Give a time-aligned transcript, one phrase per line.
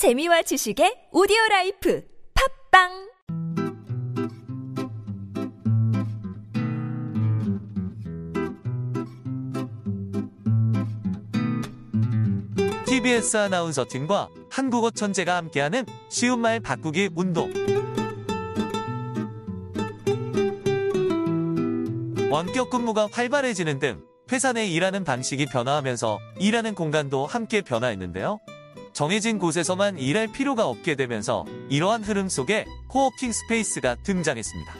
[0.00, 2.02] 재미와 지식의 오디오 라이프
[2.72, 3.10] 팟빵
[12.86, 17.52] TBS 아나운서 팀과 한국어 천재가 함께하는 쉬운 말 바꾸기 운동.
[22.30, 28.40] 원격 근무가 활발해지는 등 회사 내 일하는 방식이 변화하면서 일하는 공간도 함께 변화했는데요.
[29.00, 34.74] 정해진 곳에서만 일할 필요가 없게 되면서 이러한 흐름 속에 coworking space가 등장했습니다.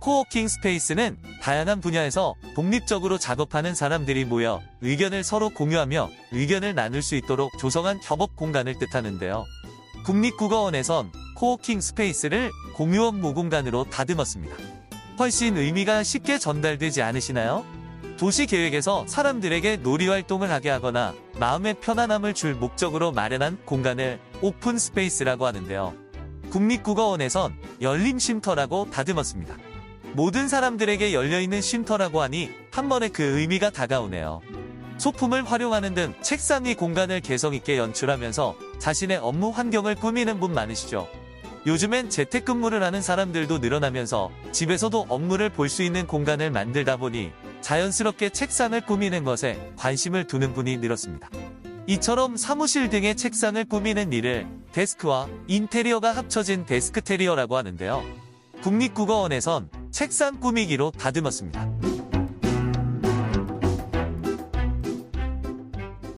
[0.00, 7.58] coworking space는 다양한 분야에서 독립적으로 작업하는 사람들이 모여 의견을 서로 공유하며 의견을 나눌 수 있도록
[7.58, 9.44] 조성한 협업 공간을 뜻하는데요.
[10.06, 14.56] 국립국어원에선 coworking space를 공유 업무 공간으로 다듬었습니다.
[15.18, 17.66] 훨씬 의미가 쉽게 전달되지 않으시나요?
[18.18, 25.46] 도시 계획에서 사람들에게 놀이 활동을 하게 하거나 마음의 편안함을 줄 목적으로 마련한 공간을 오픈 스페이스라고
[25.46, 25.94] 하는데요.
[26.50, 29.56] 국립국어원에선 열린 쉼터라고 다듬었습니다.
[30.14, 34.40] 모든 사람들에게 열려있는 쉼터라고 하니 한 번에 그 의미가 다가오네요.
[34.96, 41.06] 소품을 활용하는 등 책상 위 공간을 개성있게 연출하면서 자신의 업무 환경을 꾸미는 분 많으시죠?
[41.66, 48.80] 요즘엔 재택근무를 하는 사람들도 늘어나면서 집에서도 업무를 볼 수 있는 공간을 만들다 보니 자연스럽게 책상을
[48.82, 51.28] 꾸미는 것에 관심을 두는 분이 늘었습니다.
[51.86, 58.04] 이처럼 사무실 등의 책상을 꾸미는 일을 데스크와 인테리어가 합쳐진 데스크테리어라고 하는데요.
[58.62, 61.97] 국립국어원에선 책상 꾸미기로 다듬었습니다.